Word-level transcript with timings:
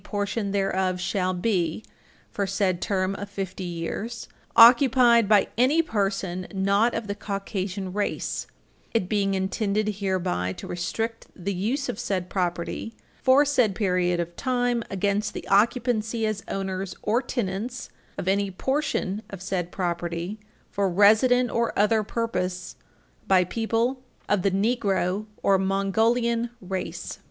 5 0.03 0.03
portion 0.03 0.49
thereof 0.51 0.99
shall 0.99 1.31
be, 1.31 1.83
for 2.31 2.47
said 2.47 2.81
term 2.81 3.13
of 3.13 3.29
Fifty 3.29 3.65
years, 3.65 4.27
occupied 4.55 5.29
by 5.29 5.47
any 5.59 5.83
person 5.83 6.47
not 6.51 6.95
of 6.95 7.05
the 7.05 7.13
Caucasian 7.13 7.93
race, 7.93 8.47
it 8.95 9.07
being 9.07 9.35
intended 9.35 9.97
hereby 9.97 10.53
to 10.53 10.65
restrict 10.65 11.27
the 11.35 11.53
use 11.53 11.87
of 11.87 11.99
said 11.99 12.31
property 12.31 12.95
for 13.21 13.45
said 13.45 13.75
period 13.75 14.19
of 14.19 14.35
time 14.35 14.81
against 14.89 15.35
the 15.35 15.47
occupancy 15.47 16.25
as 16.25 16.43
owners 16.47 16.95
or 17.03 17.21
tenants 17.21 17.91
of 18.17 18.27
any 18.27 18.49
portion 18.49 19.21
of 19.29 19.39
said 19.39 19.71
property 19.71 20.39
for 20.71 20.89
resident 20.89 21.51
or 21.51 21.77
other 21.77 22.01
purpose 22.01 22.75
by 23.27 23.43
people 23.43 24.01
of 24.27 24.41
the 24.41 24.49
Negro 24.49 25.27
or 25.43 25.59
Mongolian 25.59 26.49
Race." 26.59 27.19